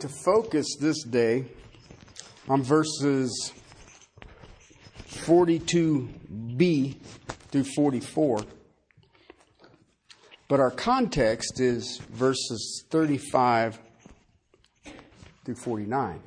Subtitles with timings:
[0.00, 1.44] to focus this day
[2.48, 3.52] on verses
[5.08, 6.96] 42b
[7.50, 8.40] through 44.
[10.48, 13.78] But our context is verses 35
[15.44, 16.22] through 49.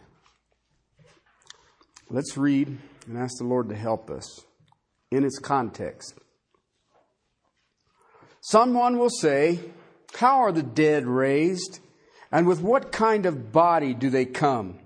[2.09, 4.45] Let's read and ask the Lord to help us
[5.09, 6.14] in its context.
[8.42, 9.59] Someone will say,
[10.14, 11.80] How are the dead raised?
[12.34, 14.80] And with what kind of body do they come?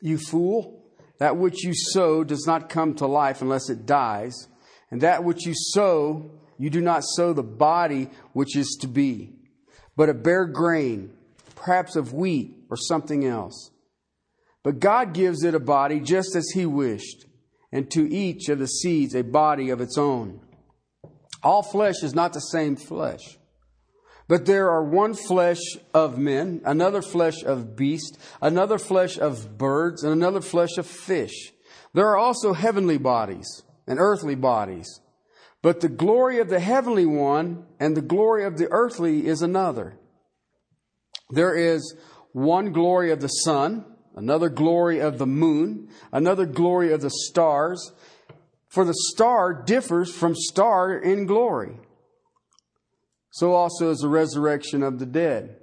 [0.00, 0.84] You fool,
[1.20, 4.48] that which you sow does not come to life unless it dies.
[4.90, 9.36] And that which you sow, you do not sow the body which is to be,
[9.96, 11.12] but a bare grain,
[11.54, 13.70] perhaps of wheat or something else.
[14.64, 17.26] But God gives it a body just as He wished,
[17.70, 20.40] and to each of the seeds a body of its own.
[21.44, 23.38] All flesh is not the same flesh.
[24.28, 25.60] But there are one flesh
[25.94, 31.52] of men, another flesh of beasts, another flesh of birds, and another flesh of fish.
[31.94, 35.00] There are also heavenly bodies and earthly bodies.
[35.62, 39.98] But the glory of the heavenly one and the glory of the earthly is another.
[41.30, 41.94] There is
[42.32, 43.84] one glory of the sun,
[44.16, 47.92] another glory of the moon, another glory of the stars.
[48.68, 51.78] For the star differs from star in glory
[53.36, 55.56] so also is the resurrection of the dead.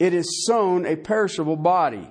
[0.00, 2.10] It is sown a perishable body.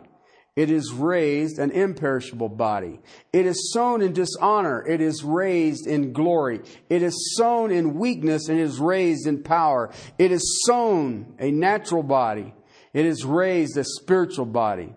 [0.55, 3.01] It is raised an imperishable body.
[3.33, 4.87] It is sown in dishonor.
[4.87, 6.61] It is raised in glory.
[6.89, 9.91] It is sown in weakness and is raised in power.
[10.17, 12.53] It is sown a natural body.
[12.93, 14.95] It is raised a spiritual body.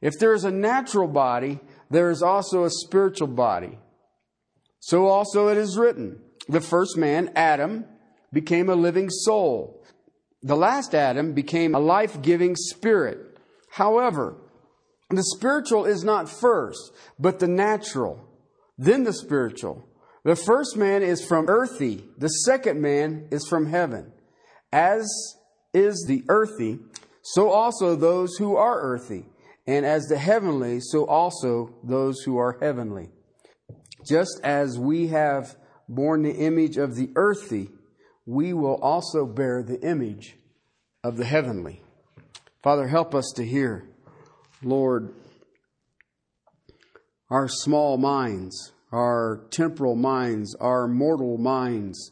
[0.00, 1.58] If there is a natural body,
[1.90, 3.80] there is also a spiritual body.
[4.78, 7.84] So also it is written, the first man, Adam,
[8.36, 9.82] became a living soul.
[10.42, 13.38] The last Adam became a life giving spirit.
[13.70, 14.36] However,
[15.08, 18.28] the spiritual is not first, but the natural,
[18.76, 19.88] then the spiritual.
[20.22, 24.12] The first man is from earthy, the second man is from heaven.
[24.70, 25.06] As
[25.72, 26.80] is the earthy,
[27.22, 29.24] so also those who are earthy.
[29.66, 33.08] And as the heavenly, so also those who are heavenly.
[34.06, 35.56] Just as we have
[35.88, 37.70] borne the image of the earthy,
[38.26, 40.36] we will also bear the image
[41.02, 41.80] of the heavenly.
[42.62, 43.88] Father, help us to hear,
[44.62, 45.14] Lord,
[47.30, 52.10] our small minds, our temporal minds, our mortal minds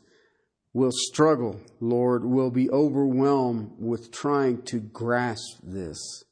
[0.72, 6.24] will struggle, Lord, will be overwhelmed with trying to grasp this.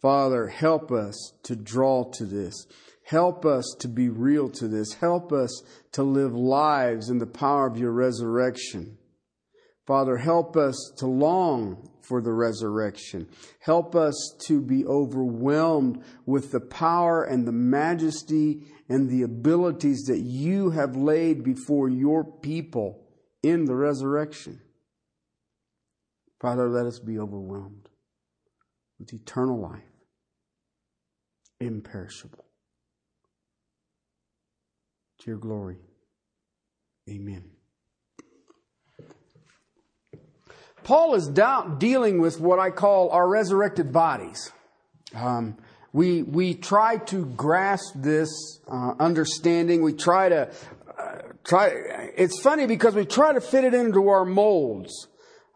[0.00, 2.66] Father, help us to draw to this.
[3.10, 4.94] Help us to be real to this.
[4.94, 8.98] Help us to live lives in the power of your resurrection.
[9.84, 13.26] Father, help us to long for the resurrection.
[13.58, 14.14] Help us
[14.46, 20.94] to be overwhelmed with the power and the majesty and the abilities that you have
[20.94, 23.08] laid before your people
[23.42, 24.60] in the resurrection.
[26.40, 27.88] Father, let us be overwhelmed
[29.00, 29.82] with eternal life,
[31.58, 32.44] imperishable
[35.20, 35.76] to your glory.
[37.08, 37.44] Amen.
[40.82, 44.50] Paul is down, dealing with what I call our resurrected bodies.
[45.14, 45.56] Um,
[45.92, 48.30] we we try to grasp this
[48.68, 49.82] uh, understanding.
[49.82, 50.50] We try to
[50.98, 51.68] uh, try.
[52.16, 55.08] It's funny because we try to fit it into our molds.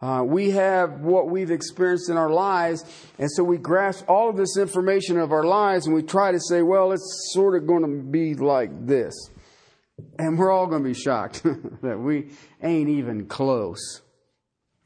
[0.02, 2.84] Uh, we have what we've experienced in our lives,
[3.18, 6.40] and so we grasp all of this information of our lives, and we try to
[6.40, 9.14] say, "Well, it's sort of going to be like this."
[10.18, 11.42] And we're all going to be shocked
[11.82, 12.30] that we
[12.62, 14.02] ain't even close.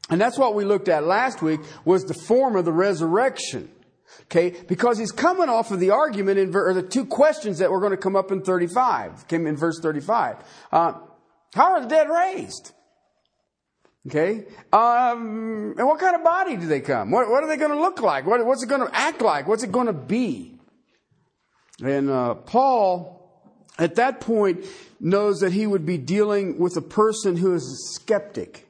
[0.09, 3.69] And that's what we looked at last week was the form of the resurrection.
[4.23, 7.79] Okay, because he's coming off of the argument in or the two questions that were
[7.79, 10.37] going to come up in 35, came in verse 35.
[10.71, 10.93] Uh,
[11.53, 12.71] how are the dead raised?
[14.07, 17.11] Okay, um, and what kind of body do they come?
[17.11, 18.25] What, what are they going to look like?
[18.25, 19.47] What, what's it going to act like?
[19.47, 20.57] What's it going to be?
[21.83, 23.18] And uh, Paul
[23.79, 24.65] at that point
[24.99, 28.67] knows that he would be dealing with a person who is a skeptic.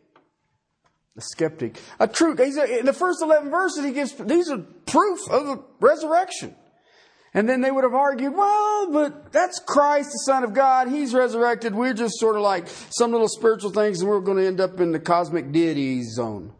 [1.17, 1.79] A skeptic.
[1.99, 6.55] A true, in the first 11 verses, he gives, these are proof of the resurrection.
[7.33, 10.87] And then they would have argued, well, but that's Christ, the Son of God.
[10.87, 11.75] He's resurrected.
[11.75, 14.79] We're just sort of like some little spiritual things and we're going to end up
[14.79, 16.53] in the cosmic deity zone.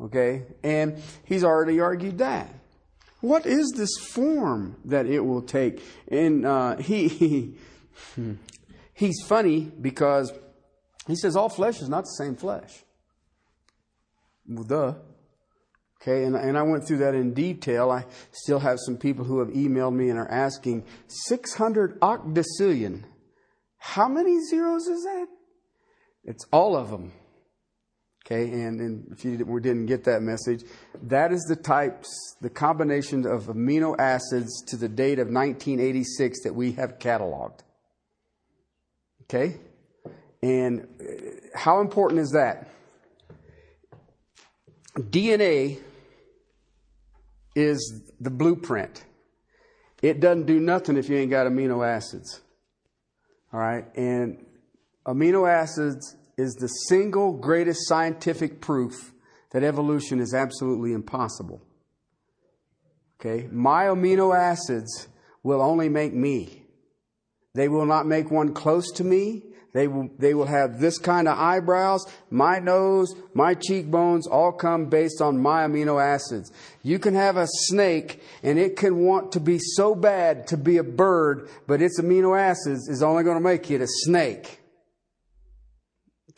[0.00, 0.44] Okay?
[0.64, 2.52] And he's already argued that.
[3.20, 5.82] What is this form that it will take?
[6.08, 7.54] And uh, he, he
[8.94, 10.32] he's funny because
[11.06, 12.84] he says all flesh is not the same flesh.
[14.46, 14.94] Well, duh.
[16.00, 17.90] Okay, and, and I went through that in detail.
[17.90, 23.02] I still have some people who have emailed me and are asking 600 octodecillion.
[23.78, 25.26] How many zeros is that?
[26.24, 27.12] It's all of them.
[28.30, 30.62] Okay, and, and if you we didn't get that message,
[31.04, 36.54] that is the types, the combination of amino acids to the date of 1986 that
[36.54, 37.60] we have cataloged.
[39.22, 39.56] Okay?
[40.42, 41.04] And uh,
[41.54, 42.68] how important is that?
[44.94, 45.80] DNA
[47.54, 49.06] is the blueprint.
[50.02, 52.42] It doesn't do nothing if you ain't got amino acids.
[53.54, 53.86] All right?
[53.96, 54.44] And
[55.06, 59.12] amino acids is the single greatest scientific proof
[59.50, 61.60] that evolution is absolutely impossible.
[63.20, 63.48] Okay?
[63.50, 65.08] My amino acids
[65.42, 66.62] will only make me.
[67.54, 69.42] They will not make one close to me.
[69.74, 74.86] They will, they will have this kind of eyebrows, my nose, my cheekbones, all come
[74.86, 76.50] based on my amino acids.
[76.82, 80.78] You can have a snake and it can want to be so bad to be
[80.78, 84.57] a bird, but its amino acids is only going to make it a snake.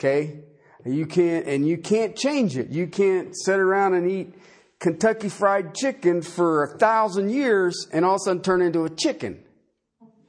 [0.01, 0.39] Okay?
[0.83, 2.69] You can't, and you can't change it.
[2.69, 4.33] You can't sit around and eat
[4.79, 8.89] Kentucky fried chicken for a thousand years and all of a sudden turn into a
[8.89, 9.43] chicken.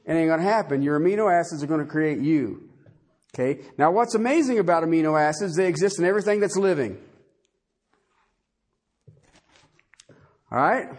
[0.05, 0.83] It ain't going to happen.
[0.83, 2.69] Your amino acids are going to create you.
[3.33, 3.61] Okay?
[3.79, 6.99] Now, what's amazing about amino acids, they exist in everything that's living.
[10.51, 10.89] All right?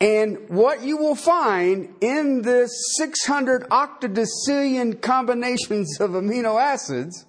[0.00, 7.24] And what you will find in this 600 octodecillion combinations of amino acids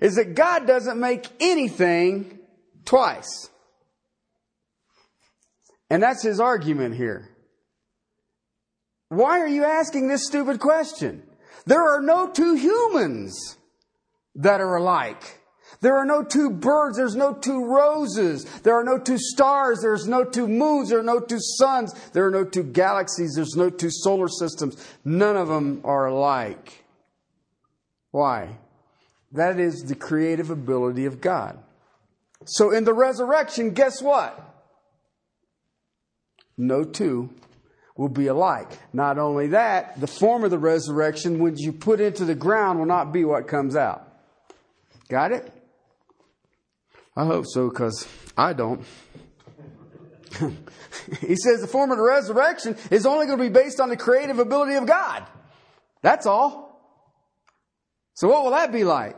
[0.00, 2.38] is that God doesn't make anything
[2.84, 3.50] twice.
[5.90, 7.28] And that's his argument here.
[9.08, 11.22] Why are you asking this stupid question?
[11.64, 13.56] There are no two humans
[14.34, 15.37] that are alike.
[15.80, 16.96] There are no two birds.
[16.96, 18.44] There's no two roses.
[18.60, 19.80] There are no two stars.
[19.80, 20.88] There's no two moons.
[20.88, 21.94] There are no two suns.
[22.12, 23.34] There are no two galaxies.
[23.34, 24.84] There's no two solar systems.
[25.04, 26.84] None of them are alike.
[28.10, 28.58] Why?
[29.32, 31.58] That is the creative ability of God.
[32.44, 34.44] So in the resurrection, guess what?
[36.56, 37.30] No two
[37.96, 38.70] will be alike.
[38.92, 42.86] Not only that, the form of the resurrection, when you put into the ground, will
[42.86, 44.04] not be what comes out.
[45.08, 45.52] Got it?
[47.18, 48.06] I hope so, because
[48.36, 48.84] I don't.
[51.20, 53.96] he says the form of the resurrection is only going to be based on the
[53.96, 55.26] creative ability of God.
[56.00, 56.80] That's all.
[58.14, 59.16] So what will that be like?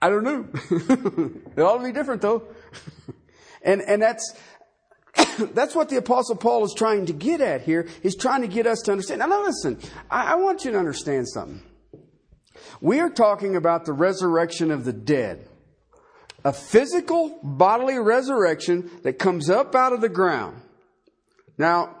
[0.00, 0.48] I don't know.
[1.54, 2.44] it ought to be different though.
[3.64, 4.34] And, and that's,
[5.54, 7.86] that's what the apostle Paul is trying to get at here.
[8.02, 9.20] He's trying to get us to understand.
[9.20, 9.78] Now, listen,
[10.10, 11.62] I, I want you to understand something.
[12.80, 15.48] We are talking about the resurrection of the dead.
[16.44, 20.60] A physical bodily resurrection that comes up out of the ground.
[21.56, 21.96] Now,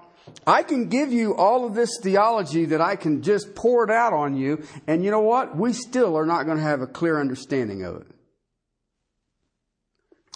[0.46, 4.12] I can give you all of this theology that I can just pour it out
[4.12, 5.56] on you, and you know what?
[5.56, 8.06] We still are not going to have a clear understanding of it.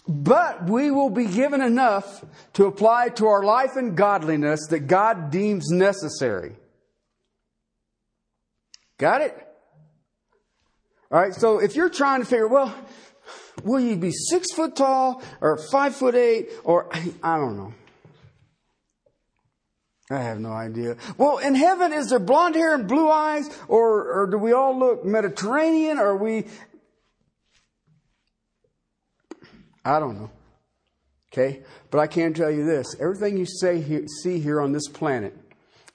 [0.08, 5.30] But we will be given enough to apply to our life and godliness that God
[5.30, 6.56] deems necessary.
[8.98, 9.45] Got it?
[11.10, 12.74] All right, so if you're trying to figure, well,
[13.62, 16.88] will you be six foot tall or five foot eight or
[17.22, 17.74] I don't know.
[20.10, 20.96] I have no idea.
[21.18, 24.78] Well, in heaven, is there blonde hair and blue eyes or, or do we all
[24.78, 26.46] look Mediterranean or are we,
[29.84, 30.30] I don't know.
[31.32, 31.62] Okay?
[31.90, 35.36] But I can tell you this everything you say here, see here on this planet,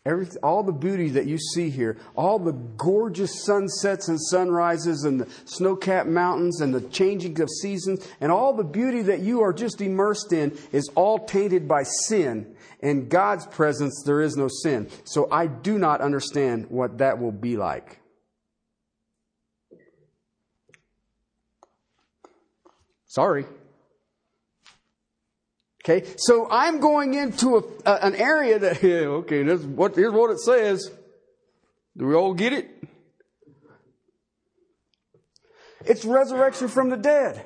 [0.05, 5.21] every, all the beauty that you see here, all the gorgeous sunsets and sunrises and
[5.21, 9.41] the snow capped mountains and the changing of seasons and all the beauty that you
[9.41, 12.55] are just immersed in is all tainted by sin.
[12.79, 14.89] In God's presence, there is no sin.
[15.03, 17.99] So I do not understand what that will be like.
[23.05, 23.45] Sorry.
[25.83, 30.13] Okay, so I'm going into a, a, an area that, yeah, okay, this, what, here's
[30.13, 30.91] what it says.
[31.97, 32.69] Do we all get it?
[35.85, 37.45] It's resurrection from the dead.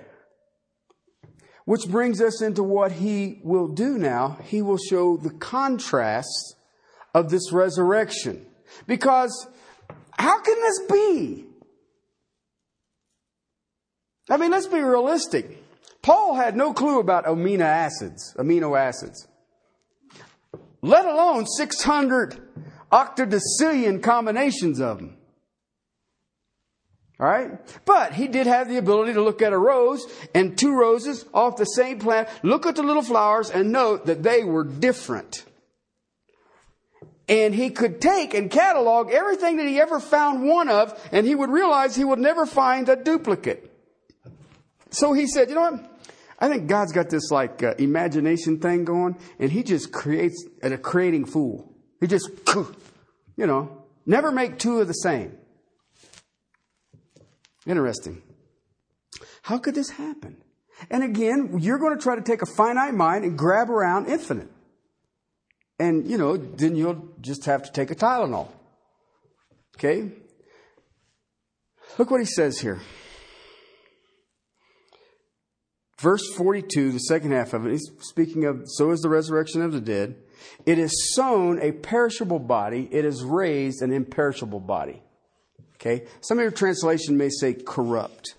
[1.63, 4.37] Which brings us into what he will do now.
[4.43, 6.55] He will show the contrast
[7.13, 8.45] of this resurrection.
[8.85, 9.47] Because
[10.11, 11.45] how can this be?
[14.29, 15.64] I mean, let's be realistic.
[16.05, 19.27] Paul had no clue about amino acids, amino acids,
[20.83, 22.47] let alone 600
[22.91, 25.17] octodecillion combinations of them.
[27.19, 27.59] All right?
[27.85, 31.57] But he did have the ability to look at a rose and two roses off
[31.57, 35.43] the same plant, look at the little flowers and note that they were different.
[37.27, 41.33] And he could take and catalog everything that he ever found one of, and he
[41.33, 43.71] would realize he would never find a duplicate.
[44.91, 45.94] So he said, you know what?
[46.39, 50.77] I think God's got this like uh, imagination thing going, and he just creates a
[50.77, 51.73] creating fool.
[52.01, 52.29] He just,
[53.37, 55.37] you know, never make two of the same.
[57.65, 58.21] Interesting.
[59.43, 60.37] How could this happen?
[60.89, 64.49] And again, you're going to try to take a finite mind and grab around infinite.
[65.79, 68.49] And, you know, then you'll just have to take a Tylenol.
[69.77, 70.11] Okay?
[71.97, 72.81] Look what he says here.
[75.97, 79.71] Verse 42, the second half of it, he's speaking of, so is the resurrection of
[79.71, 80.15] the dead.
[80.65, 85.01] It is sown a perishable body, it is raised an imperishable body.
[85.75, 86.05] Okay?
[86.21, 88.35] Some of your translation may say corrupt.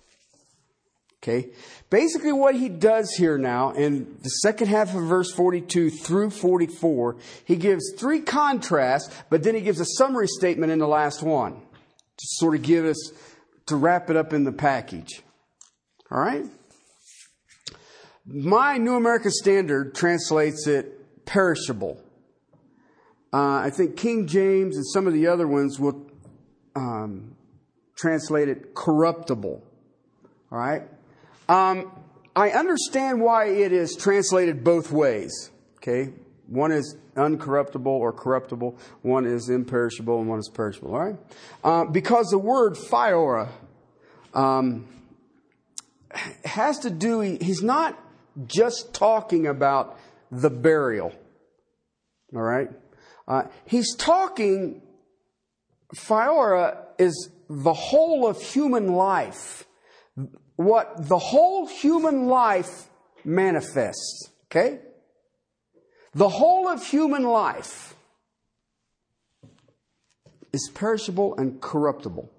[1.23, 1.51] Okay?
[1.89, 7.17] Basically, what he does here now, in the second half of verse 42 through 44,
[7.45, 11.55] he gives three contrasts, but then he gives a summary statement in the last one
[11.55, 13.13] to sort of give us,
[13.67, 15.23] to wrap it up in the package.
[16.11, 16.45] All right?
[18.29, 22.03] My New American Standard translates it perishable.
[23.33, 26.11] Uh, I think King James and some of the other ones will
[26.75, 27.37] um,
[27.95, 29.63] translate it corruptible.
[30.51, 30.83] All right?
[31.49, 31.93] Um,
[32.35, 35.51] I understand why it is translated both ways.
[35.77, 36.13] Okay?
[36.49, 40.95] One is uncorruptible or corruptible, one is imperishable, and one is perishable.
[40.95, 41.17] All right?
[41.63, 43.51] Uh, because the word phthora
[44.35, 44.87] um,
[46.45, 47.97] has to do, he's not
[48.47, 49.99] just talking about
[50.31, 51.13] the burial.
[52.35, 52.69] All right?
[53.27, 54.83] Uh, he's talking,
[55.95, 59.65] phthora is the whole of human life.
[60.57, 62.89] What the whole human life
[63.25, 64.31] manifests.
[64.51, 64.81] Okay?
[66.15, 67.95] The whole of human life
[70.53, 72.33] is perishable and corruptible.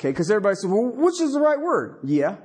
[0.00, 1.98] Okay, because everybody says, well, which is the right word?
[2.02, 2.36] Yeah.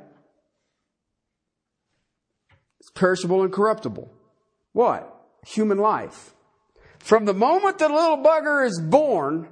[2.85, 4.13] It's perishable and corruptible.
[4.71, 5.11] What?
[5.47, 6.35] Human life.
[6.99, 9.47] From the moment that little bugger is born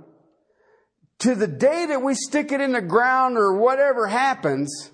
[1.17, 4.91] to the day that we stick it in the ground or whatever happens,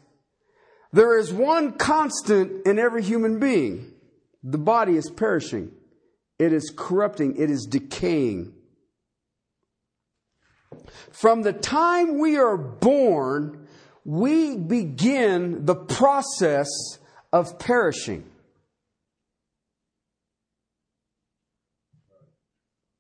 [0.94, 3.92] there is one constant in every human being.
[4.42, 5.74] The body is perishing.
[6.38, 7.36] It is corrupting.
[7.36, 8.54] It is decaying.
[11.12, 13.68] From the time we are born,
[14.06, 16.70] we begin the process
[17.32, 18.29] of perishing.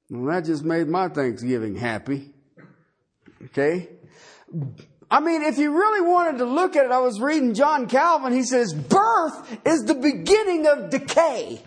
[0.09, 2.31] Well, that just made my Thanksgiving happy.
[3.45, 3.89] Okay?
[5.11, 8.33] I mean, if you really wanted to look at it, I was reading John Calvin.
[8.33, 11.61] He says, birth is the beginning of decay.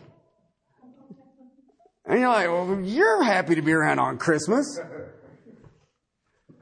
[2.05, 4.81] And you're like, well, you're happy to be around on Christmas.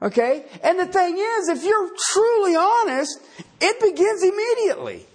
[0.03, 0.45] Okay?
[0.63, 3.21] And the thing is, if you're truly honest,
[3.61, 5.07] it begins immediately.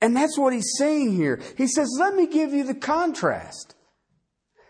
[0.00, 1.40] And that's what he's saying here.
[1.56, 3.74] He says, let me give you the contrast.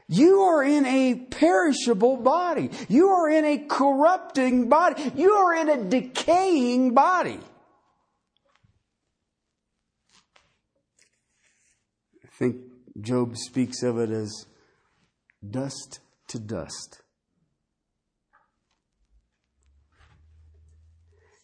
[0.09, 2.71] You are in a perishable body.
[2.89, 5.13] You are in a corrupting body.
[5.17, 7.41] You are in a decaying body.
[12.25, 12.57] I think
[13.01, 14.47] Job speaks of it as
[15.49, 17.03] dust to dust.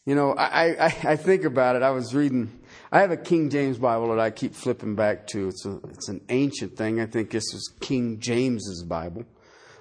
[0.05, 1.83] You know, I, I, I think about it.
[1.83, 2.62] I was reading
[2.95, 5.49] I have a King James Bible that I keep flipping back to.
[5.49, 7.01] It's a, it's an ancient thing.
[7.01, 9.25] I think this is King James's Bible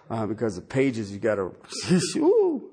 [0.10, 1.54] uh, because the pages you got to.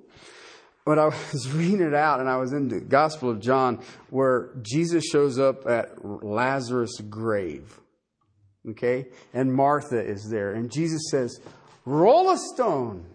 [0.86, 4.50] but I was reading it out, and I was in the Gospel of John where
[4.62, 7.80] Jesus shows up at Lazarus' grave.
[8.70, 11.40] Okay, and Martha is there, and Jesus says,
[11.84, 13.06] "Roll a stone."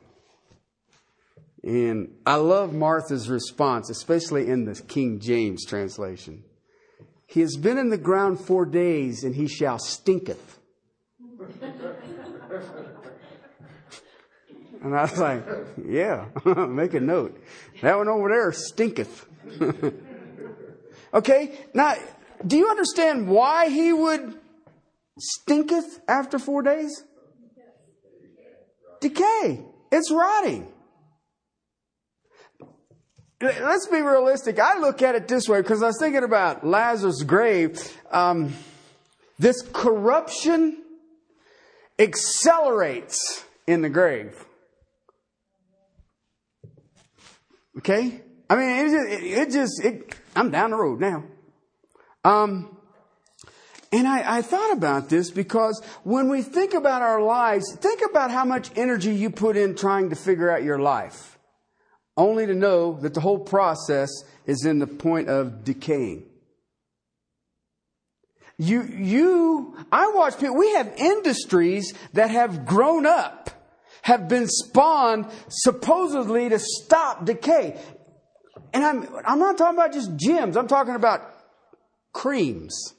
[1.64, 6.44] And I love Martha's response, especially in the King James translation.
[7.34, 10.60] He has been in the ground four days, and he shall stinketh.
[14.84, 15.44] and I was like,
[15.84, 16.26] yeah,
[16.68, 17.44] make a note.
[17.82, 19.26] That one over there stinketh.
[21.16, 21.96] okay, now,
[22.46, 24.40] do you understand why he would
[25.18, 27.04] stinketh after four days?
[29.02, 29.66] Decay.
[29.92, 30.72] It's rotting
[33.44, 34.60] let's be realistic.
[34.60, 37.98] I look at it this way because I was thinking about Lazarus' grave.
[38.12, 38.54] Um,
[39.40, 40.82] this corruption
[42.00, 44.46] accelerates in the grave.
[47.78, 48.22] Okay?
[48.50, 51.24] I mean, it just, it, it just it, I'm down the road now.
[52.24, 52.78] Um,
[53.92, 58.32] and I, I thought about this because when we think about our lives, think about
[58.32, 61.33] how much energy you put in trying to figure out your life,
[62.16, 64.10] only to know that the whole process
[64.46, 66.26] is in the point of decaying.
[68.58, 73.50] You, you, I watch people, we have industries that have grown up,
[74.04, 77.80] have been spawned supposedly to stop decay.
[78.74, 81.22] And I'm, I'm not talking about just gyms, I'm talking about
[82.12, 82.94] creams.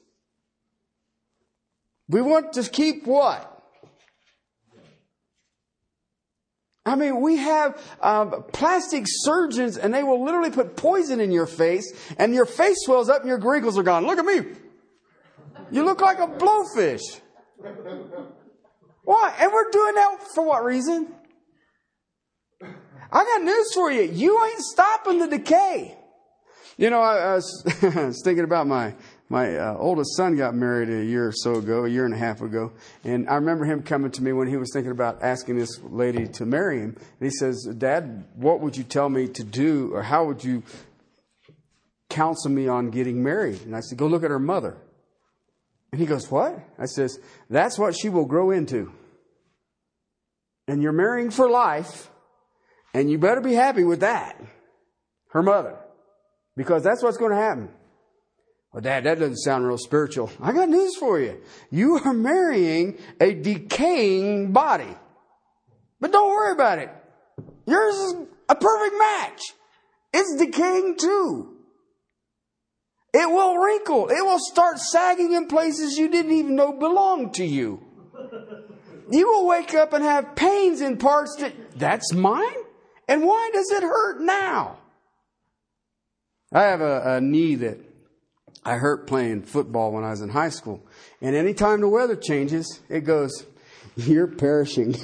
[2.08, 3.53] We want to keep what?
[6.86, 11.46] I mean, we have um, plastic surgeons, and they will literally put poison in your
[11.46, 14.06] face, and your face swells up, and your wrinkles are gone.
[14.06, 14.52] Look at me.
[15.70, 17.20] You look like a blowfish.
[19.04, 19.34] Why?
[19.38, 21.12] And we're doing that for what reason?
[22.62, 24.02] I got news for you.
[24.02, 25.96] You ain't stopping the decay.
[26.76, 28.94] You know, I, I, was, I was, thinking about my
[29.34, 32.18] my uh, oldest son got married a year or so ago, a year and a
[32.18, 32.72] half ago,
[33.02, 36.28] and I remember him coming to me when he was thinking about asking this lady
[36.28, 36.96] to marry him.
[36.96, 40.62] And he says, "Dad, what would you tell me to do, or how would you
[42.08, 44.76] counsel me on getting married?" And I said, "Go look at her mother."
[45.94, 46.58] And he goes, What?
[46.76, 48.92] I says, That's what she will grow into.
[50.66, 52.10] And you're marrying for life,
[52.92, 54.42] and you better be happy with that.
[55.28, 55.76] Her mother.
[56.56, 57.68] Because that's what's going to happen.
[58.74, 60.32] Well, Dad, that doesn't sound real spiritual.
[60.40, 61.40] I got news for you.
[61.70, 64.92] You are marrying a decaying body.
[66.00, 66.90] But don't worry about it.
[67.66, 68.14] Yours is
[68.48, 69.42] a perfect match.
[70.12, 71.56] It's decaying too.
[73.12, 74.08] It will wrinkle.
[74.08, 77.80] It will start sagging in places you didn't even know belonged to you.
[79.08, 82.56] You will wake up and have pains in parts that, that's mine?
[83.06, 84.78] And why does it hurt now?
[86.52, 87.78] I have a, a knee that
[88.64, 90.86] I hurt playing football when I was in high school.
[91.20, 93.44] And anytime the weather changes, it goes,
[93.96, 94.94] You're perishing.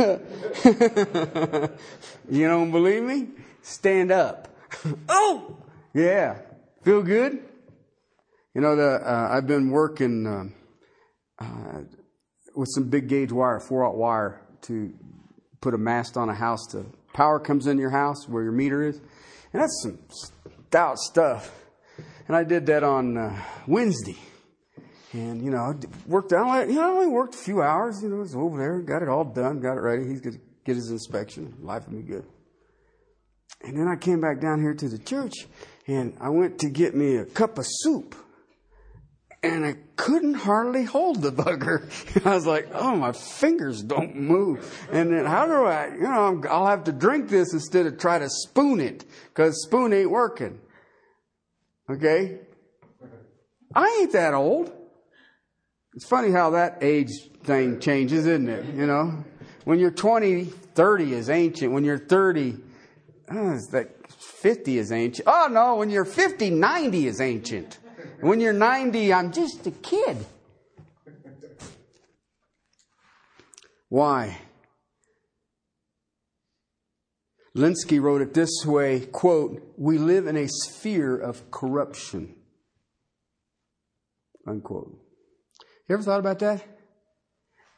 [2.31, 3.29] you don't believe me?
[3.63, 4.49] Stand up.
[5.09, 5.57] oh!
[5.93, 6.39] Yeah.
[6.83, 7.43] Feel good?
[8.55, 11.83] You know, the, uh, I've been working uh, uh,
[12.55, 14.93] with some big gauge wire, four out wire, to
[15.61, 16.67] put a mast on a house.
[16.73, 18.97] To power comes in your house where your meter is,
[19.53, 21.60] and that's some stout stuff.
[22.31, 24.17] And I did that on uh, Wednesday,
[25.13, 25.75] and you know, I
[26.07, 26.33] worked.
[26.33, 28.01] I you know, I only worked a few hours.
[28.05, 30.07] You know, was over there, got it all done, got it ready.
[30.07, 31.57] He's gonna get his inspection.
[31.61, 32.25] Life will be good.
[33.63, 35.49] And then I came back down here to the church,
[35.89, 38.15] and I went to get me a cup of soup
[39.43, 41.91] and I couldn't hardly hold the bugger.
[42.25, 44.87] I was like, oh, my fingers don't move.
[44.93, 48.21] And then how do I, you know, I'll have to drink this instead of try
[48.21, 50.61] to spoon it because spoon ain't working.
[51.91, 52.39] Okay?
[53.75, 54.73] I ain't that old.
[55.95, 57.11] It's funny how that age
[57.43, 58.75] thing changes, isn't it?
[58.75, 59.25] You know,
[59.65, 61.73] when you're 20, 30 is ancient.
[61.73, 62.57] When you're 30,
[63.33, 65.27] oh, that 50 is ancient.
[65.29, 67.79] Oh no, when you're 50, 90 is ancient.
[68.21, 70.17] When you're 90, I'm just a kid.
[73.89, 74.39] Why?
[77.61, 82.35] Lenski wrote it this way quote, We live in a sphere of corruption.
[84.47, 84.99] Unquote.
[85.87, 86.65] You ever thought about that?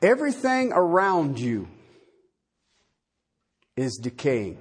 [0.01, 1.69] Everything around you
[3.77, 4.59] is decaying.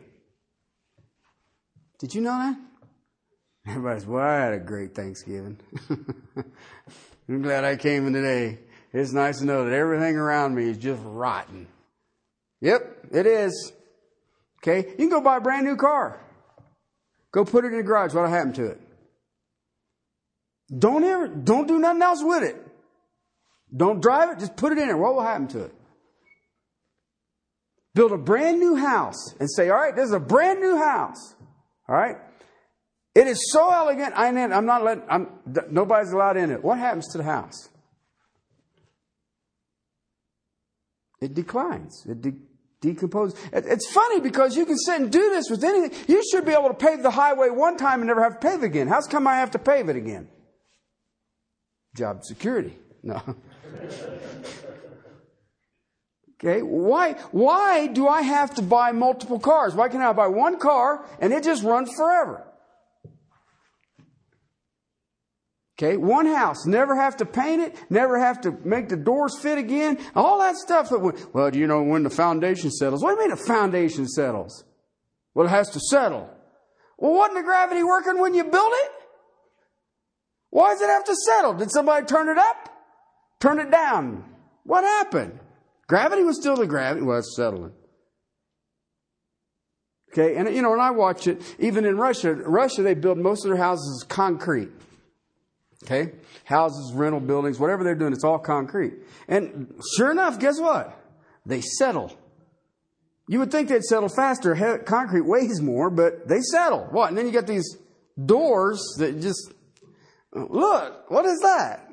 [1.99, 2.59] Did you know that?
[3.67, 5.59] Everybody's, well, I had a great Thanksgiving.
[7.29, 8.57] I'm glad I came in today.
[8.91, 11.67] It's nice to know that everything around me is just rotten.
[12.61, 13.71] Yep, it is.
[14.63, 16.19] Okay, you can go buy a brand new car.
[17.31, 18.13] Go put it in the garage.
[18.13, 18.81] What'll happen to it?
[20.77, 22.55] Don't ever, don't do nothing else with it.
[23.75, 24.39] Don't drive it.
[24.39, 24.97] Just put it in there.
[24.97, 25.75] What will happen to it?
[27.93, 31.35] Build a brand new house and say, all right, this is a brand new house.
[31.89, 32.17] All right.
[33.13, 34.13] It is so elegant.
[34.15, 35.27] I, am not letting, I'm,
[35.69, 36.63] nobody's allowed in it.
[36.63, 37.69] What happens to the house?
[41.19, 42.05] It declines.
[42.09, 42.50] It de-
[42.81, 43.39] decomposes.
[43.53, 45.97] It, it's funny because you can sit and do this with anything.
[46.07, 48.63] You should be able to pave the highway one time and never have to pave
[48.63, 48.87] it again.
[48.87, 50.27] How's come I have to pave it again?
[51.95, 52.77] Job security.
[53.03, 53.21] No.
[56.43, 59.75] Okay, why, why do I have to buy multiple cars?
[59.75, 62.43] Why can't I buy one car and it just runs forever?
[65.81, 69.57] Okay, one house, never have to paint it, never have to make the doors fit
[69.57, 70.99] again, all that stuff that
[71.33, 73.01] well, do you know when the foundation settles?
[73.01, 74.63] What do you mean the foundation settles?
[75.33, 76.29] Well, it has to settle.
[76.99, 78.91] Well, wasn't the gravity working when you built it?
[80.51, 81.55] Why does it have to settle?
[81.55, 82.69] Did somebody turn it up?
[83.39, 84.23] Turn it down?
[84.63, 85.39] What happened?
[85.87, 87.03] Gravity was still the gravity.
[87.03, 87.71] Well, it's settling.
[90.13, 93.45] Okay, and you know, when I watch it, even in Russia, Russia, they build most
[93.45, 94.69] of their houses concrete.
[95.83, 96.11] Okay?
[96.45, 98.93] Houses, rental buildings, whatever they're doing, it's all concrete.
[99.27, 100.97] And sure enough, guess what?
[101.45, 102.15] They settle.
[103.27, 104.79] You would think they'd settle faster.
[104.85, 106.87] Concrete weighs more, but they settle.
[106.91, 107.09] What?
[107.09, 107.77] And then you got these
[108.23, 109.53] doors that just,
[110.33, 111.87] look, what is that?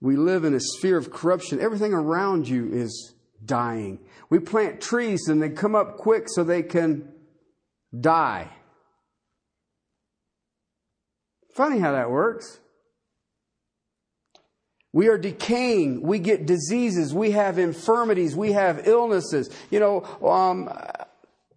[0.00, 1.60] We live in a sphere of corruption.
[1.60, 4.00] Everything around you is dying.
[4.28, 7.12] We plant trees and they come up quick so they can
[7.98, 8.50] die.
[11.60, 12.58] Funny how that works.
[14.94, 16.00] We are decaying.
[16.00, 17.12] We get diseases.
[17.12, 18.34] We have infirmities.
[18.34, 19.50] We have illnesses.
[19.70, 20.70] You know, um,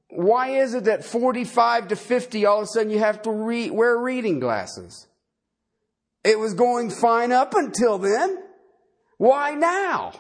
[0.10, 3.72] why is it that 45 to 50, all of a sudden you have to read,
[3.72, 5.08] wear reading glasses?
[6.26, 8.44] It was going fine up until then.
[9.16, 10.12] Why now?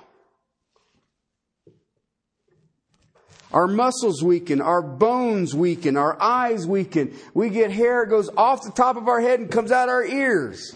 [3.54, 7.16] Our muscles weaken, our bones weaken, our eyes weaken.
[7.36, 10.76] We get hair goes off the top of our head and comes out our ears.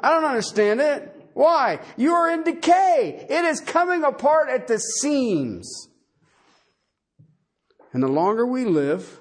[0.00, 1.12] I don't understand it.
[1.34, 1.80] Why?
[1.98, 3.26] You are in decay.
[3.28, 5.88] It is coming apart at the seams.
[7.92, 9.20] And the longer we live,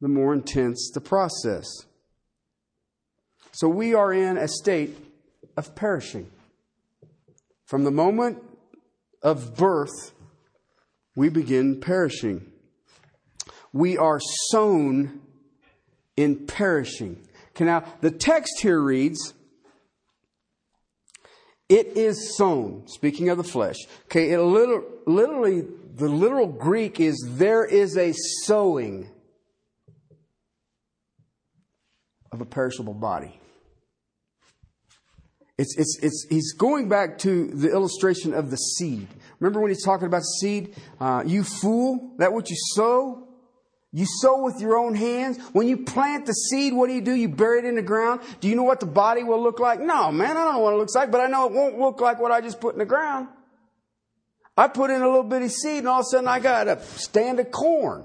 [0.00, 1.66] the more intense the process.
[3.52, 4.96] So we are in a state
[5.56, 6.28] of perishing.
[7.66, 8.42] From the moment
[9.22, 10.12] of birth,
[11.18, 12.46] we begin perishing.
[13.72, 15.20] We are sown
[16.16, 17.26] in perishing.
[17.48, 19.34] Okay, now the text here reads,
[21.68, 23.74] it is sown, speaking of the flesh.
[24.04, 25.64] Okay, it literally,
[25.96, 29.10] the literal Greek is there is a sowing
[32.30, 33.40] of a perishable body.
[35.58, 39.08] It's, it's, it's, he's going back to the illustration of the seed.
[39.40, 40.74] Remember when he's talking about seed?
[41.00, 43.28] Uh, you fool, that what you sow?
[43.92, 45.38] You sow with your own hands.
[45.52, 47.14] When you plant the seed, what do you do?
[47.14, 48.20] You bury it in the ground.
[48.40, 49.80] Do you know what the body will look like?
[49.80, 52.00] No, man, I don't know what it looks like, but I know it won't look
[52.00, 53.28] like what I just put in the ground.
[54.56, 56.82] I put in a little bitty seed and all of a sudden I got a
[56.82, 58.04] stand of corn.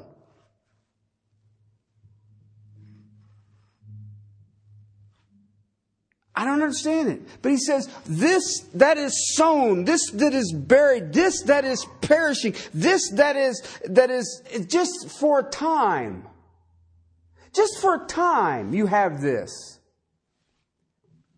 [6.35, 7.21] I don't understand it.
[7.41, 12.55] But he says, this that is sown, this that is buried, this that is perishing,
[12.73, 16.27] this that is, that is just for a time.
[17.53, 19.79] Just for a time you have this.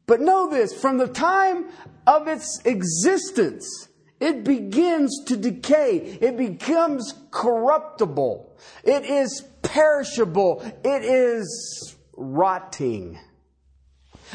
[0.08, 1.66] But know this, from the time
[2.08, 3.90] of its existence,
[4.22, 6.18] it begins to decay.
[6.22, 8.56] It becomes corruptible.
[8.84, 10.62] It is perishable.
[10.86, 13.20] It is rotting.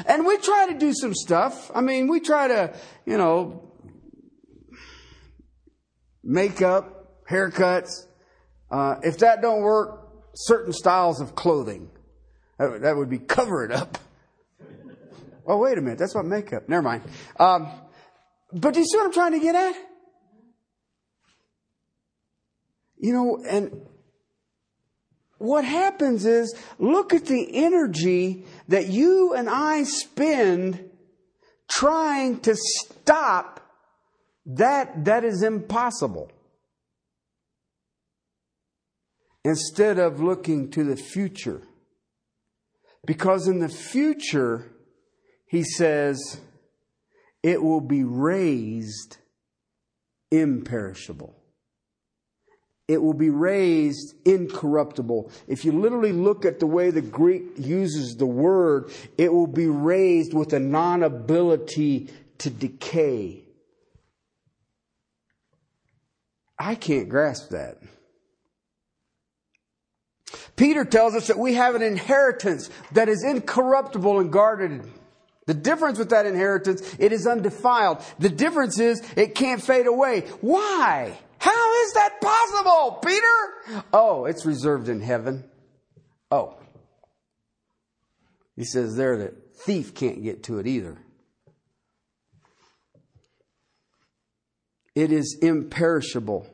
[0.07, 1.71] And we try to do some stuff.
[1.75, 2.75] I mean, we try to,
[3.05, 3.73] you know,
[6.23, 8.07] makeup, haircuts.
[8.71, 11.91] Uh, if that don't work, certain styles of clothing.
[12.59, 13.99] That, that would be cover it up.
[15.47, 15.99] Oh, wait a minute.
[15.99, 16.69] That's what makeup.
[16.69, 17.03] Never mind.
[17.39, 17.69] Um,
[18.53, 19.75] but do you see what I'm trying to get at?
[22.99, 23.87] You know, and
[25.39, 30.91] what happens is look at the energy that you and I spend
[31.69, 33.61] trying to stop
[34.47, 36.31] that that is impossible.
[39.45, 41.63] Instead of looking to the future.
[43.05, 44.71] Because in the future,
[45.47, 46.41] he says,
[47.43, 49.17] it will be raised
[50.31, 51.40] imperishable
[52.91, 55.31] it will be raised incorruptible.
[55.47, 59.69] If you literally look at the way the Greek uses the word, it will be
[59.69, 63.45] raised with a non ability to decay.
[66.59, 67.79] I can't grasp that.
[70.57, 74.83] Peter tells us that we have an inheritance that is incorruptible and guarded.
[75.47, 78.03] The difference with that inheritance, it is undefiled.
[78.19, 80.23] The difference is it can't fade away.
[80.41, 81.17] Why?
[81.41, 83.83] How is that possible, Peter?
[83.93, 85.45] Oh, it's reserved in heaven.
[86.31, 86.59] Oh.
[88.57, 90.99] He says there that thief can't get to it either.
[94.95, 96.47] It is imperishable.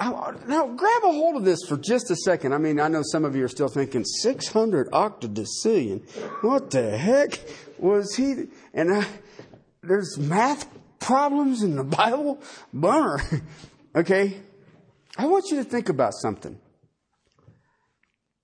[0.00, 2.54] Now, grab a hold of this for just a second.
[2.54, 6.08] I mean, I know some of you are still thinking 600 octodecillion.
[6.42, 7.38] What the heck
[7.78, 8.48] was he?
[8.72, 9.06] And I,
[9.82, 10.66] there's math
[10.98, 12.40] problems in the Bible?
[12.72, 13.20] Bummer.
[13.94, 14.40] Okay?
[15.16, 16.58] I want you to think about something.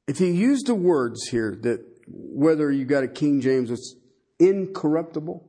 [0.06, 3.94] if you use the words here that whether you got a King James it's
[4.38, 5.46] incorruptible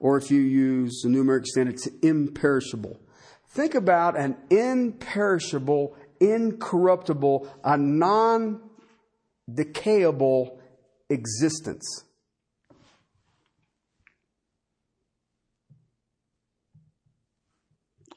[0.00, 2.98] or if you use the New American Standard it's imperishable.
[3.50, 8.60] Think about an imperishable, incorruptible, a non
[9.50, 10.58] decayable
[11.08, 12.04] existence.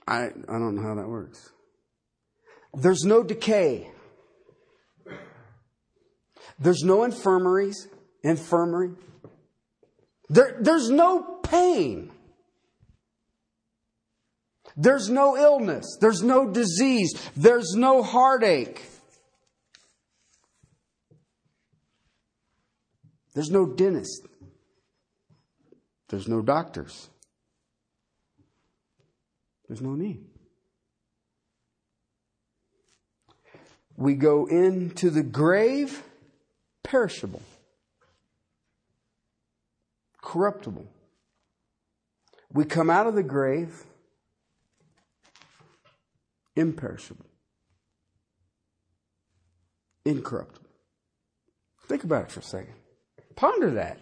[0.08, 1.52] I, I don't know how that works.
[2.74, 3.89] There's no decay.
[6.60, 7.88] There's no infirmaries,
[8.24, 8.92] infirmary.
[10.30, 12.12] There, there's no pain.
[14.76, 15.98] There's no illness.
[16.02, 17.13] There's no disease.
[17.36, 18.82] There's no heartache.
[23.34, 24.26] There's no dentist.
[26.10, 27.10] There's no doctors.
[29.67, 30.26] There's no need.
[33.95, 36.04] We go into the grave
[36.84, 37.41] perishable,
[40.21, 40.88] corruptible.
[42.52, 43.84] We come out of the grave
[46.56, 47.26] imperishable,
[50.06, 50.69] incorruptible.
[51.88, 52.73] Think about it for a second.
[53.36, 53.99] Ponder that.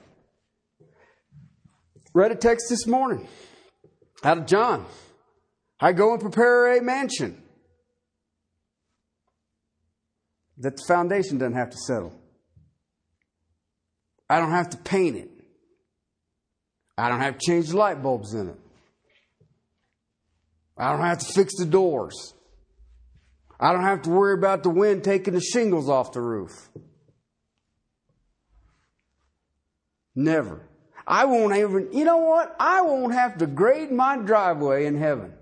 [2.14, 3.28] Read a text this morning
[4.24, 4.86] out of John.
[5.82, 7.42] I go and prepare a mansion
[10.60, 12.14] that the foundation doesn't have to settle.
[14.30, 15.32] I don't have to paint it.
[16.98, 18.60] I don't have to change the light bulbs in it.
[20.78, 22.36] I don't have to fix the doors.
[23.60, 26.70] I don't have to worry about the wind taking the shingles off the roof.
[30.16, 30.68] Never.
[31.08, 32.56] I won't even, you know what?
[32.60, 35.34] I won't have to grade my driveway in heaven.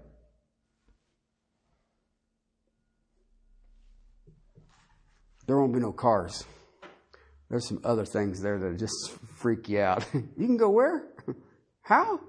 [5.49, 6.45] There won't be no cars.
[7.49, 10.05] There's some other things there that just freak you out.
[10.13, 11.07] you can go where?
[11.81, 12.19] How?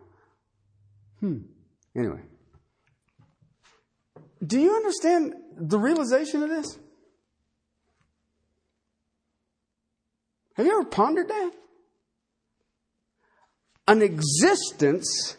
[1.18, 1.40] Hmm.
[1.94, 2.22] Anyway.
[4.42, 6.78] Do you understand the realization of this?
[10.54, 11.50] Have you ever pondered that?
[13.87, 15.37] An existence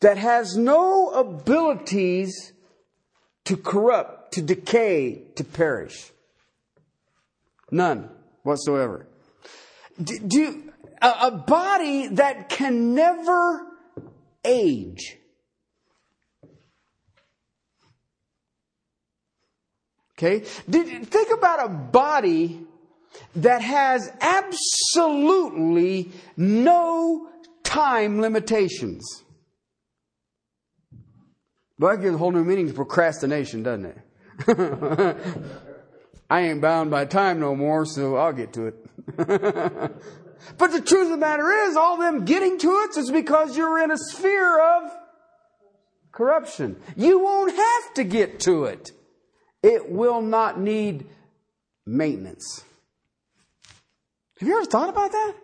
[0.00, 2.52] that has no abilities
[3.46, 6.10] to corrupt, to decay, to perish.
[7.74, 8.08] None
[8.44, 9.08] whatsoever.
[10.00, 13.66] Do, do a, a body that can never
[14.44, 15.18] age.
[20.16, 20.46] Okay?
[20.70, 22.64] Did, think about a body
[23.34, 27.28] that has absolutely no
[27.64, 29.24] time limitations.
[31.76, 33.98] Well, that gives a whole new meaning to procrastination, doesn't it?
[36.30, 38.86] I ain't bound by time no more, so I'll get to it.
[39.16, 43.82] but the truth of the matter is, all them getting to it is because you're
[43.82, 44.90] in a sphere of
[46.12, 46.76] corruption.
[46.96, 48.92] You won't have to get to it.
[49.62, 51.06] It will not need
[51.86, 52.64] maintenance.
[54.38, 55.34] Have you ever thought about that?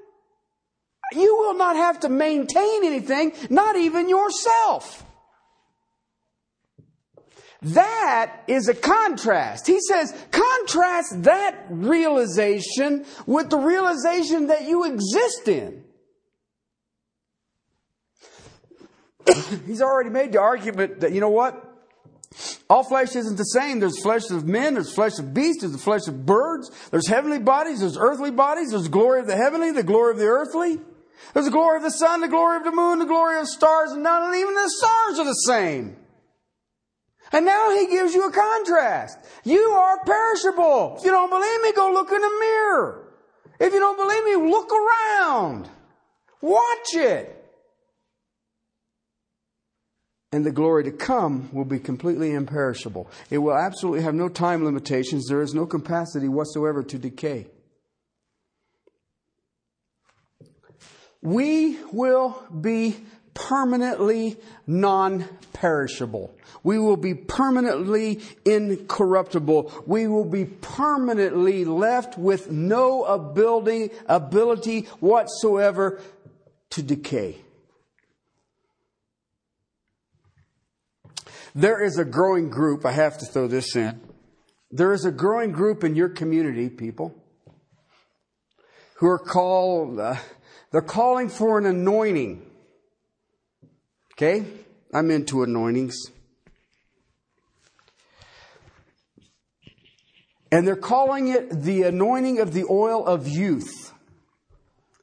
[1.13, 5.05] You will not have to maintain anything, not even yourself.
[7.63, 9.67] That is a contrast.
[9.67, 15.85] He says, contrast that realization with the realization that you exist in.
[19.67, 21.67] He's already made the argument that, you know what?
[22.71, 23.81] All flesh isn't the same.
[23.81, 27.41] There's flesh of men, there's flesh of beasts, there's the flesh of birds, there's heavenly
[27.41, 30.81] bodies, there's earthly bodies, there's glory of the heavenly, the glory of the earthly.
[31.35, 33.93] There's the glory of the sun, the glory of the moon, the glory of stars,
[33.93, 35.97] and and even the stars are the same.
[37.33, 39.19] And now he gives you a contrast.
[39.45, 40.97] You are perishable.
[40.99, 43.09] If you don't believe me, go look in the mirror.
[43.61, 45.69] If you don't believe me, look around.
[46.41, 47.37] Watch it.
[50.33, 53.11] And the glory to come will be completely imperishable.
[53.31, 55.27] It will absolutely have no time limitations.
[55.27, 57.49] There is no capacity whatsoever to decay.
[61.23, 62.97] We will be
[63.35, 66.35] permanently non perishable.
[66.63, 69.85] We will be permanently incorruptible.
[69.87, 76.01] We will be permanently left with no ability, ability whatsoever
[76.71, 77.39] to decay.
[81.55, 84.01] There is a growing group, I have to throw this in.
[84.71, 87.15] There is a growing group in your community, people,
[88.95, 90.17] who are called, uh,
[90.71, 92.50] they're calling for an anointing.
[94.23, 94.45] Okay?
[94.93, 95.97] I'm into anointings.
[100.53, 103.95] And they're calling it the anointing of the oil of youth.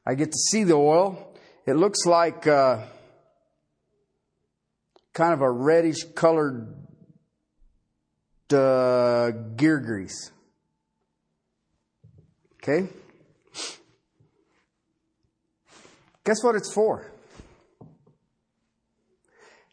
[0.06, 1.34] I get to see the oil.
[1.66, 2.84] It looks like uh,
[5.14, 6.76] kind of a reddish colored
[8.52, 10.30] uh, gear grease.
[12.62, 12.88] Okay?
[16.24, 17.17] Guess what it's for?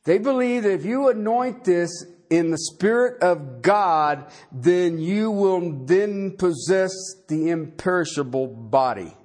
[0.06, 5.86] They believe that if you anoint this in the Spirit of God, then you will
[5.86, 6.92] then possess
[7.28, 9.16] the imperishable body.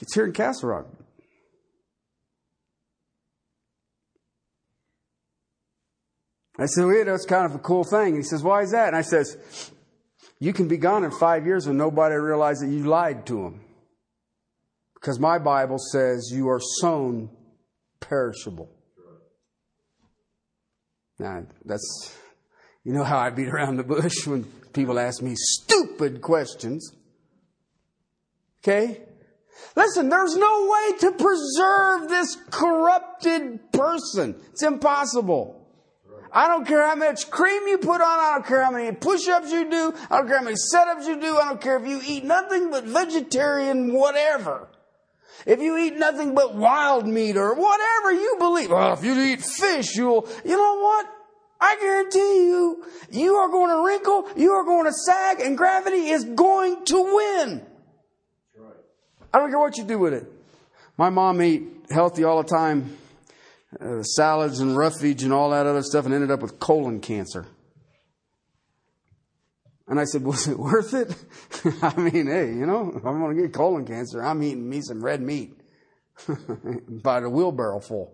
[0.00, 0.86] It's here in Castle Rock.
[6.58, 8.08] I said, well, that's kind of a cool thing.
[8.08, 8.88] And he says, why is that?
[8.88, 9.36] And I says,
[10.38, 13.65] you can be gone in five years and nobody realize that you lied to them.
[15.06, 17.30] Because my Bible says you are sown
[18.00, 18.68] perishable.
[21.20, 22.12] Now, that's,
[22.82, 24.42] you know how I beat around the bush when
[24.72, 26.92] people ask me stupid questions.
[28.64, 29.00] Okay?
[29.76, 34.34] Listen, there's no way to preserve this corrupted person.
[34.50, 35.68] It's impossible.
[36.32, 38.18] I don't care how much cream you put on.
[38.18, 39.94] I don't care how many push-ups you do.
[40.10, 41.36] I don't care how many setups you do.
[41.36, 44.68] I don't care if you eat nothing but vegetarian whatever.
[45.44, 48.70] If you eat nothing but wild meat or whatever you believe.
[48.70, 51.06] Well, if you eat fish, you'll, you know what?
[51.60, 56.08] I guarantee you, you are going to wrinkle, you are going to sag, and gravity
[56.08, 57.66] is going to win.
[59.32, 60.30] I don't care what you do with it.
[60.98, 62.96] My mom ate healthy all the time,
[63.80, 67.46] uh, salads and roughage and all that other stuff, and ended up with colon cancer.
[69.88, 71.14] And I said, was it worth it?
[71.82, 74.80] I mean, hey, you know, if I'm going to get colon cancer, I'm eating me
[74.80, 75.60] some red meat
[76.88, 78.12] by the wheelbarrow full.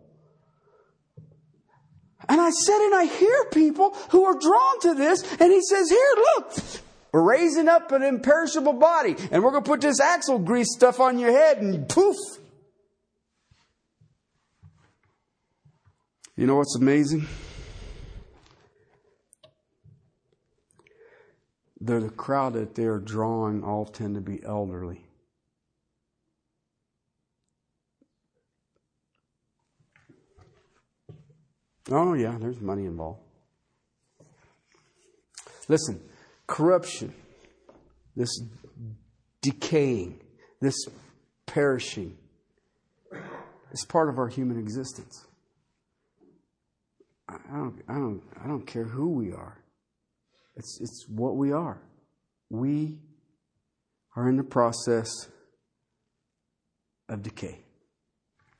[2.29, 5.89] And I said, and I hear people who are drawn to this, and he says,
[5.89, 6.55] here, look,
[7.11, 11.01] we're raising up an imperishable body, and we're going to put this axle grease stuff
[11.01, 12.17] on your head, and poof.
[16.37, 17.27] You know what's amazing?
[21.85, 25.05] The, crowd that they're drawing all tend to be elderly.
[31.91, 33.21] Oh, yeah, there's money involved.
[35.69, 36.01] Listen,
[36.47, 37.13] corruption,
[38.17, 38.31] this
[39.41, 40.21] decaying,
[40.61, 40.77] this
[41.47, 42.17] perishing,
[43.73, 45.27] is part of our human existence.
[47.29, 49.62] I don't, I don't, I don't care who we are.
[50.57, 51.81] It's, it's what we are.
[52.51, 52.99] We
[54.17, 55.29] are in the process
[57.09, 57.59] of decay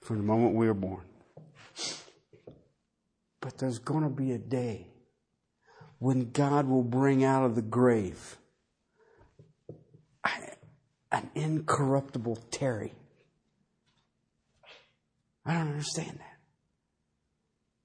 [0.01, 1.05] from the moment we are born.
[3.41, 4.87] But there's going to be a day
[5.99, 8.39] when God will bring out of the grave
[11.13, 12.95] an incorruptible Terry.
[15.45, 16.39] I don't understand that.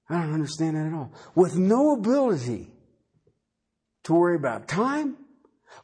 [0.08, 1.12] I don't understand that at all.
[1.34, 2.72] With no ability
[4.08, 5.16] to worry about time,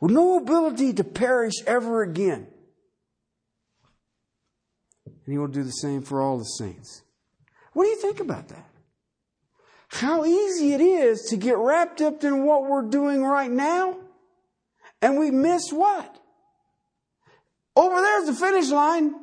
[0.01, 2.47] with no ability to perish ever again.
[5.05, 7.03] And he will do the same for all the saints.
[7.75, 8.67] What do you think about that?
[9.89, 13.98] How easy it is to get wrapped up in what we're doing right now,
[15.03, 16.19] and we miss what?
[17.77, 19.15] Over there's the finish line,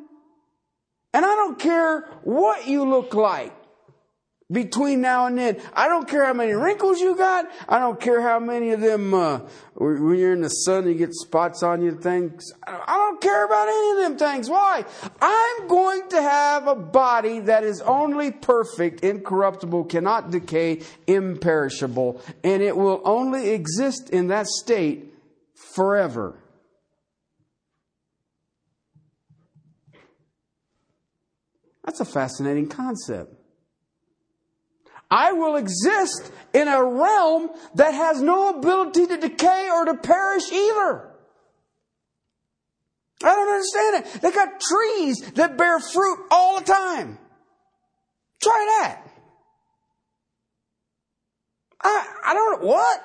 [1.12, 3.52] and I don't care what you look like
[4.52, 5.62] between now and then.
[5.74, 7.46] I don't care how many wrinkles you got.
[7.70, 9.40] I don't care how many of them, uh,
[9.76, 12.52] when you're in the sun, you get spots on you things.
[12.68, 14.50] I don't care about any of them things.
[14.50, 14.86] Why?
[15.22, 22.62] I'm going to have a body that is only perfect, incorruptible, cannot decay, imperishable, and
[22.62, 25.14] it will only exist in that state
[25.56, 26.38] forever.
[31.86, 33.41] That's a fascinating concept.
[35.12, 40.50] I will exist in a realm that has no ability to decay or to perish
[40.50, 41.10] either.
[43.24, 44.22] I don't understand it.
[44.22, 47.20] They got trees that bear fruit all the time.
[48.42, 49.08] Try that.
[51.84, 53.02] I, I don't, what?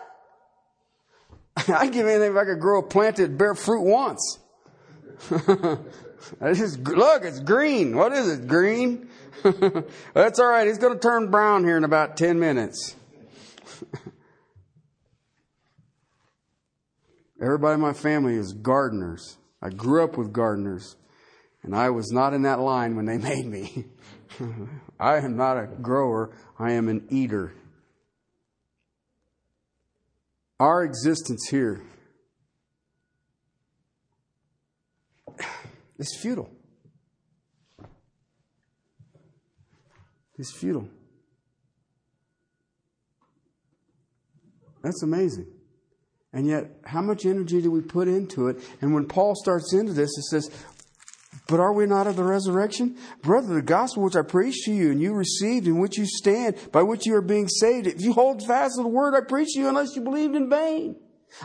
[1.69, 4.39] I'd give anything if I could grow a plant that bear fruit once.
[5.31, 7.97] just, look, it's green.
[7.97, 8.47] What is it?
[8.47, 9.09] Green?
[10.15, 10.67] That's all right.
[10.67, 12.97] He's going to turn brown here in about 10 minutes.
[17.41, 19.37] Everybody in my family is gardeners.
[19.61, 20.97] I grew up with gardeners,
[21.63, 23.87] and I was not in that line when they made me.
[24.99, 27.53] I am not a grower, I am an eater.
[30.59, 31.83] our existence here
[35.99, 36.51] is futile.
[40.39, 40.89] It's futile.
[44.83, 45.47] That's amazing.
[46.33, 48.63] And yet, how much energy do we put into it?
[48.81, 50.51] And when Paul starts into this, it says,
[51.49, 52.97] But are we not of the resurrection?
[53.23, 56.57] Brother, the gospel which I preached to you and you received, in which you stand,
[56.73, 59.55] by which you are being saved, if you hold fast to the word I preached
[59.55, 60.97] to you, unless you believed in vain.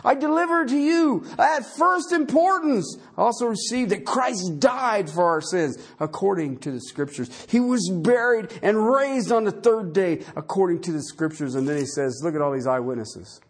[0.04, 2.96] I delivered to you at first importance.
[3.16, 7.28] I also received that Christ died for our sins according to the scriptures.
[7.48, 11.54] He was buried and raised on the third day according to the scriptures.
[11.54, 13.40] And then he says, look at all these eyewitnesses.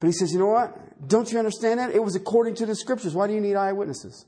[0.00, 1.08] But he says, you know what?
[1.08, 1.94] Don't you understand that?
[1.94, 3.14] It was according to the scriptures.
[3.14, 4.26] Why do you need eyewitnesses?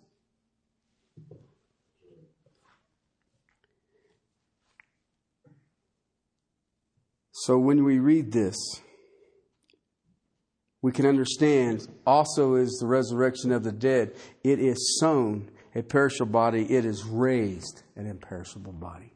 [7.33, 8.57] So when we read this,
[10.83, 14.13] we can understand also is the resurrection of the dead.
[14.45, 19.13] It is sown a perishable body, it is raised an imperishable body.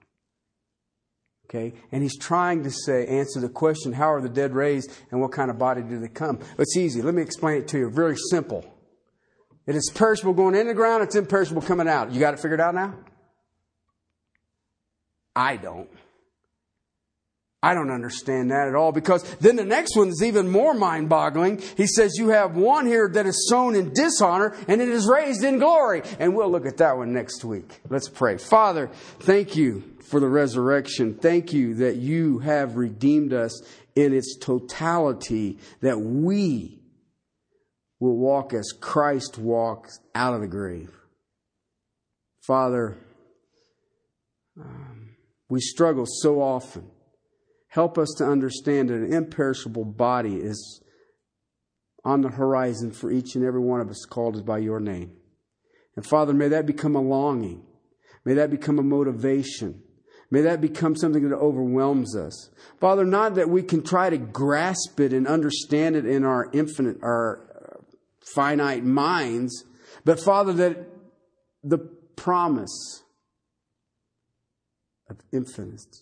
[1.46, 1.74] Okay?
[1.92, 5.32] And he's trying to say, answer the question, how are the dead raised and what
[5.32, 6.40] kind of body do they come?
[6.58, 7.02] It's easy.
[7.02, 7.90] Let me explain it to you.
[7.90, 8.64] Very simple.
[9.66, 12.12] It is perishable going in the ground, it's imperishable coming out.
[12.12, 12.94] You got it figured out now?
[15.36, 15.88] I don't.
[17.64, 21.08] I don't understand that at all because then the next one is even more mind
[21.08, 21.62] boggling.
[21.76, 25.44] He says, You have one here that is sown in dishonor and it is raised
[25.44, 26.02] in glory.
[26.18, 27.80] And we'll look at that one next week.
[27.88, 28.36] Let's pray.
[28.38, 28.90] Father,
[29.20, 31.14] thank you for the resurrection.
[31.14, 33.62] Thank you that you have redeemed us
[33.94, 36.80] in its totality, that we
[38.00, 40.90] will walk as Christ walks out of the grave.
[42.40, 42.96] Father,
[44.60, 45.10] um,
[45.48, 46.90] we struggle so often
[47.72, 50.82] Help us to understand that an imperishable body is
[52.04, 55.10] on the horizon for each and every one of us called by your name.
[55.96, 57.64] And Father, may that become a longing.
[58.26, 59.80] May that become a motivation.
[60.30, 62.50] May that become something that overwhelms us.
[62.78, 66.98] Father, not that we can try to grasp it and understand it in our infinite,
[67.02, 67.78] our
[68.34, 69.64] finite minds,
[70.04, 70.76] but Father, that
[71.64, 71.78] the
[72.16, 73.02] promise
[75.08, 76.01] of infinite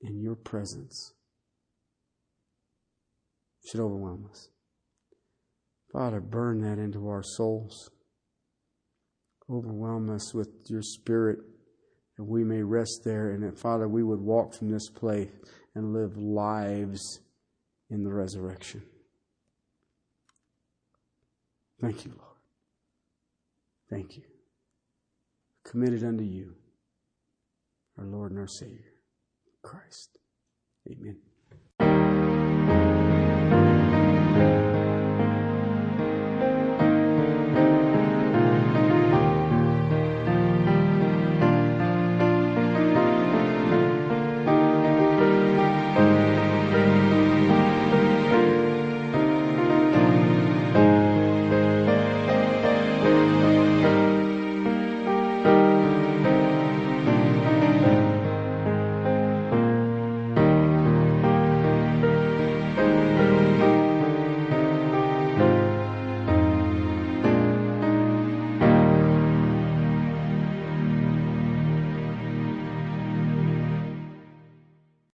[0.00, 1.12] in your presence
[3.64, 4.48] should overwhelm us.
[5.92, 7.90] Father, burn that into our souls.
[9.50, 11.38] Overwhelm us with your spirit
[12.16, 15.30] that we may rest there and that, Father, we would walk from this place
[15.74, 17.20] and live lives
[17.88, 18.82] in the resurrection.
[21.80, 22.36] Thank you, Lord.
[23.88, 24.22] Thank you.
[25.64, 26.54] Committed unto you,
[27.98, 28.89] our Lord and our Savior.
[29.62, 30.18] Christ.
[30.90, 31.29] Amen.